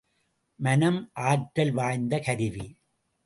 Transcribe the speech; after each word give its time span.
மனம் 0.59 0.97
ஆற்றல் 1.13 1.71
வாய்ந்த 1.71 2.19
கருவி. 2.19 2.65